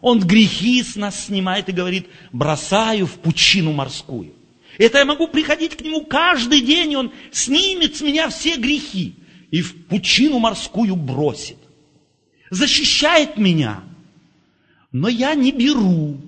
[0.00, 4.34] Он грехи с нас снимает и говорит, бросаю в пучину морскую.
[4.76, 9.14] Это я могу приходить к нему каждый день, и он снимет с меня все грехи
[9.50, 11.56] и в пучину морскую бросит.
[12.50, 13.82] Защищает меня,
[14.92, 16.20] но я не беру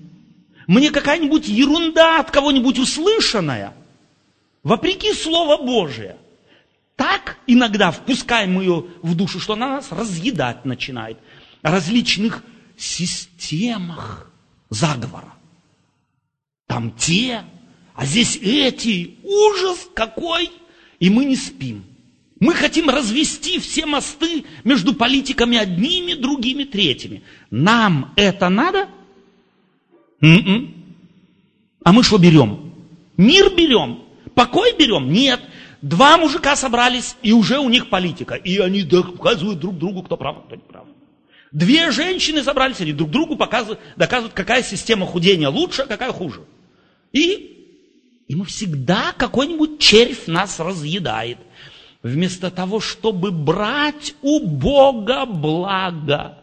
[0.67, 3.75] мне какая-нибудь ерунда от кого-нибудь услышанная,
[4.63, 6.17] вопреки Слову Божие,
[6.97, 11.19] так иногда впускаем ее в душу, что она нас разъедать начинает.
[11.63, 12.43] О различных
[12.77, 14.31] системах
[14.71, 15.35] заговора.
[16.67, 17.45] Там те,
[17.95, 19.19] а здесь эти.
[19.23, 20.51] Ужас какой!
[20.99, 21.85] И мы не спим.
[22.41, 27.23] Мы хотим развести все мосты между политиками одними, другими, третьими.
[27.51, 28.89] Нам это надо?
[30.21, 30.75] М-м.
[31.85, 32.73] А мы что берем?
[33.17, 34.03] Мир берем?
[34.35, 35.13] Покой берем?
[35.13, 35.41] Нет.
[35.83, 38.35] Два мужика собрались, и уже у них политика.
[38.35, 40.85] И они доказывают друг другу, кто прав, кто не прав.
[41.53, 46.43] Две женщины собрались, они друг другу показывают, доказывают, какая система худения лучше, а какая хуже.
[47.13, 51.39] И, и мы всегда какой-нибудь червь нас разъедает.
[52.03, 56.39] Вместо того, чтобы брать у Бога благо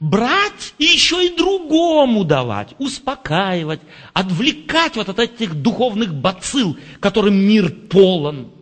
[0.00, 3.80] брать и еще и другому давать, успокаивать,
[4.12, 8.52] отвлекать вот от этих духовных бацил, которым мир полон.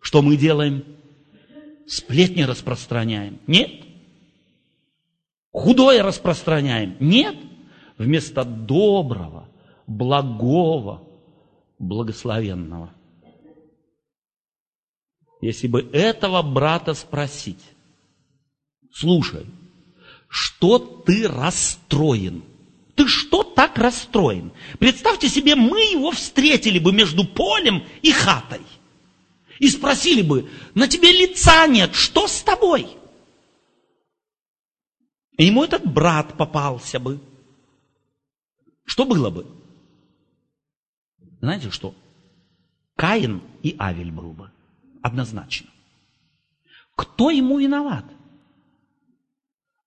[0.00, 0.84] Что мы делаем?
[1.86, 3.38] Сплетни распространяем?
[3.46, 3.70] Нет.
[5.52, 6.96] Худое распространяем?
[7.00, 7.36] Нет.
[7.98, 9.48] Вместо доброго,
[9.86, 11.02] благого,
[11.78, 12.92] благословенного.
[15.40, 17.62] Если бы этого брата спросить,
[18.92, 19.44] слушай,
[20.32, 22.42] что ты расстроен.
[22.94, 24.50] Ты что так расстроен?
[24.78, 28.62] Представьте себе, мы его встретили бы между полем и хатой.
[29.58, 32.96] И спросили бы, на тебе лица нет, что с тобой?
[35.36, 37.20] И ему этот брат попался бы.
[38.86, 39.46] Что было бы?
[41.42, 41.94] Знаете что?
[42.96, 44.50] Каин и Авель был бы.
[45.02, 45.68] Однозначно.
[46.96, 48.06] Кто ему виноват?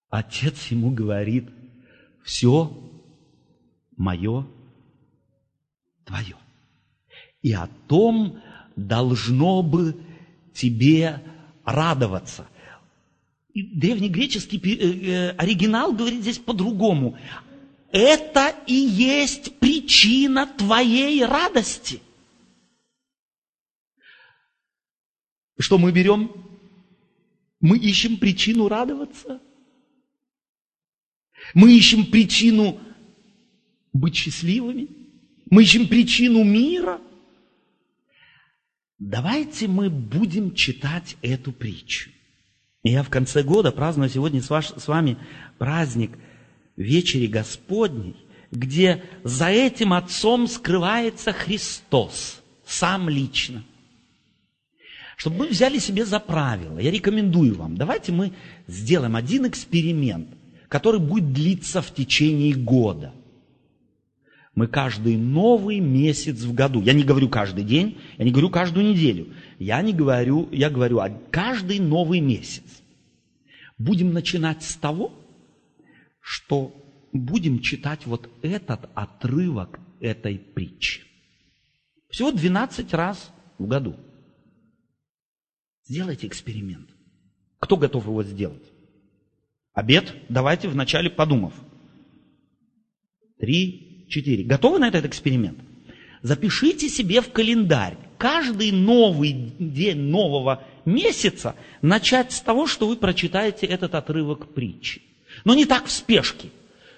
[0.09, 1.49] Отец ему говорит,
[2.23, 2.71] все
[3.97, 4.47] мое
[6.03, 6.37] твое.
[7.41, 8.41] И о том
[8.75, 9.95] должно бы
[10.53, 11.21] тебе
[11.63, 12.47] радоваться.
[13.53, 17.17] И древнегреческий э, э, оригинал говорит здесь по-другому.
[17.91, 22.01] Это и есть причина твоей радости.
[25.57, 26.31] Что мы берем?
[27.61, 29.41] Мы ищем причину радоваться–
[31.53, 32.79] мы ищем причину
[33.93, 34.87] быть счастливыми.
[35.49, 36.99] Мы ищем причину мира.
[38.97, 42.09] Давайте мы будем читать эту притчу.
[42.83, 45.17] я в конце года праздную сегодня с, ваш, с вами
[45.57, 46.17] праздник
[46.77, 48.15] Вечери Господней,
[48.51, 53.63] где за этим Отцом скрывается Христос, сам лично.
[55.17, 58.33] Чтобы мы взяли себе за правило, я рекомендую вам, давайте мы
[58.67, 60.29] сделаем один эксперимент–
[60.75, 63.13] который будет длиться в течение года.
[64.55, 68.85] Мы каждый новый месяц в году, я не говорю каждый день, я не говорю каждую
[68.85, 72.65] неделю, я не говорю, я говорю а каждый новый месяц.
[73.77, 75.13] Будем начинать с того,
[76.19, 76.75] что
[77.13, 81.03] будем читать вот этот отрывок этой притчи.
[82.09, 83.95] Всего 12 раз в году.
[85.85, 86.89] Сделайте эксперимент.
[87.59, 88.74] Кто готов его сделать?
[89.75, 91.53] Обед давайте вначале подумав.
[93.37, 94.45] Три, четыре.
[94.45, 95.59] Готовы на этот эксперимент?
[96.21, 103.65] Запишите себе в календарь каждый новый день нового месяца начать с того, что вы прочитаете
[103.65, 105.01] этот отрывок притчи.
[105.43, 106.47] Но не так в спешке.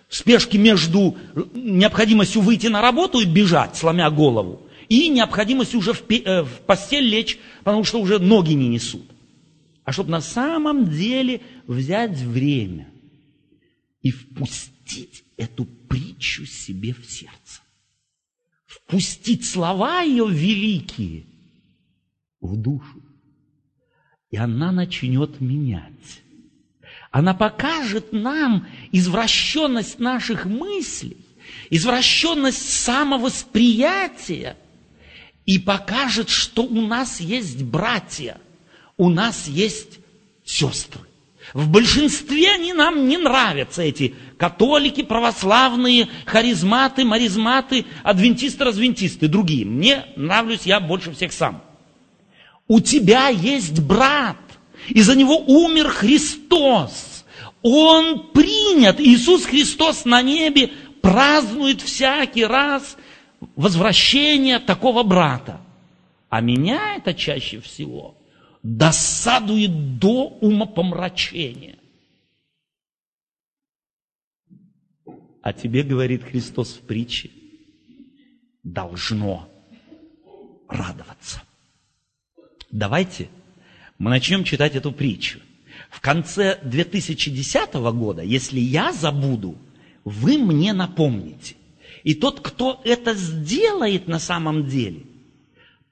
[0.07, 1.17] В спешке между
[1.55, 7.39] необходимостью выйти на работу и бежать, сломя голову, и необходимостью уже в, э, постель лечь,
[7.63, 9.03] потому что уже ноги не несут.
[9.87, 12.89] А чтобы на самом деле взять время
[14.01, 17.61] и впустить эту притчу себе в сердце.
[18.65, 21.23] Впустить слова ее великие
[22.41, 23.01] в душу.
[24.29, 26.21] И она начнет менять.
[27.09, 31.15] Она покажет нам извращенность наших мыслей,
[31.69, 34.57] извращенность самовосприятия
[35.45, 38.41] и покажет, что у нас есть братья,
[38.97, 39.99] у нас есть
[40.43, 41.01] сестры.
[41.53, 49.65] В большинстве они нам не нравятся, эти католики, православные, харизматы, маризматы, адвентисты, развентисты, другие.
[49.65, 51.61] Мне нравлюсь я больше всех сам.
[52.67, 54.37] У тебя есть брат,
[54.89, 57.23] и за него умер Христос.
[57.61, 58.99] Он принят.
[58.99, 60.71] Иисус Христос на небе
[61.01, 62.97] празднует всякий раз
[63.55, 65.61] возвращение такого брата.
[66.29, 68.17] А меня это чаще всего
[68.67, 71.77] досадует до умопомрачения.
[75.41, 77.31] А тебе, говорит Христос в притче,
[78.63, 79.49] должно
[80.67, 81.41] радоваться.
[82.69, 83.29] Давайте
[83.97, 85.39] мы начнем читать эту притчу.
[85.89, 89.57] В конце 2010 года, если я забуду,
[90.03, 91.55] вы мне напомните.
[92.03, 95.03] И тот, кто это сделает на самом деле,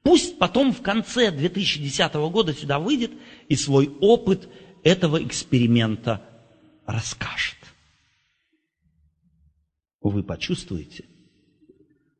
[0.05, 3.11] пусть потом в конце 2010 года сюда выйдет
[3.49, 4.47] и свой опыт
[4.83, 6.23] этого эксперимента
[6.85, 7.57] расскажет.
[10.01, 11.05] Вы почувствуете,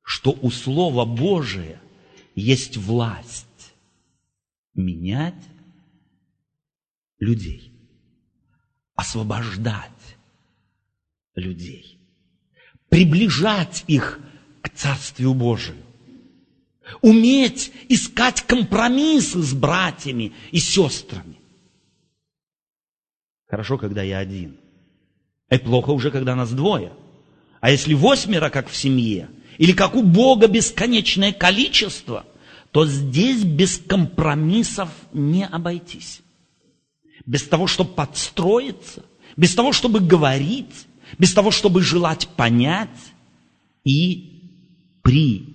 [0.01, 1.79] что у Слова Божия
[2.33, 3.45] есть власть
[4.73, 5.43] менять
[7.19, 7.71] людей,
[8.95, 9.91] освобождать
[11.35, 11.99] людей,
[12.89, 14.19] приближать их
[14.63, 15.84] к Царствию Божию,
[17.01, 21.39] уметь искать компромиссы с братьями и сестрами.
[23.47, 24.57] Хорошо, когда я один.
[25.49, 26.93] И плохо уже, когда нас двое.
[27.61, 32.25] А если восьмеро, как в семье, или как у Бога бесконечное количество,
[32.71, 36.21] то здесь без компромиссов не обойтись
[37.25, 39.03] без того, чтобы подстроиться,
[39.35, 42.89] без того, чтобы говорить, без того, чтобы желать понять
[43.83, 44.41] и
[45.01, 45.54] принять.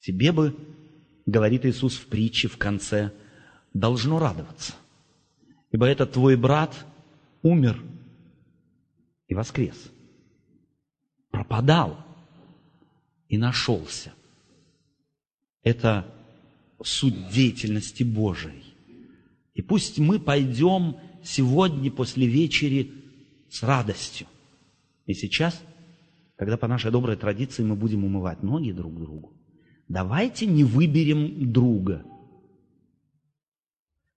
[0.00, 0.56] Тебе бы,
[1.26, 3.12] говорит Иисус в притче в конце,
[3.72, 4.74] должно радоваться,
[5.70, 6.74] ибо этот твой брат
[7.42, 7.82] умер
[9.28, 9.76] и воскрес,
[11.30, 12.04] пропадал
[13.28, 14.12] и нашелся.
[15.62, 16.12] Это
[16.82, 18.64] суть деятельности Божией.
[19.54, 22.92] И пусть мы пойдем сегодня после вечери
[23.50, 24.26] с радостью.
[25.06, 25.60] И сейчас,
[26.40, 29.34] когда по нашей доброй традиции мы будем умывать ноги друг другу,
[29.88, 32.02] давайте не выберем друга.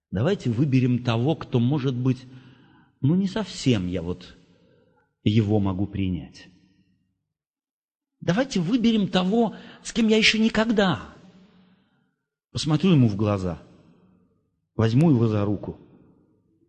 [0.09, 2.24] Давайте выберем того, кто может быть,
[3.01, 4.38] ну не совсем я вот
[5.26, 6.47] его могу принять.
[8.21, 11.13] Давайте выберем того, с кем я еще никогда
[12.53, 13.61] Посмотрю ему в глаза,
[14.78, 15.78] возьму его за руку,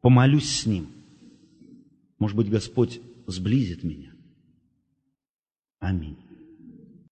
[0.00, 0.88] помолюсь с ним.
[2.18, 4.13] Может быть, Господь сблизит меня.
[5.85, 6.24] Amém.